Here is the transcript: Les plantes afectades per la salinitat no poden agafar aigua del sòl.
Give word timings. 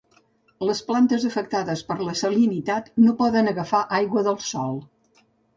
Les 0.67 0.79
plantes 0.87 1.25
afectades 1.29 1.83
per 1.91 1.99
la 2.07 2.17
salinitat 2.23 2.91
no 3.05 3.15
poden 3.23 3.53
agafar 3.55 3.85
aigua 4.03 4.29
del 4.31 4.45
sòl. 4.51 4.83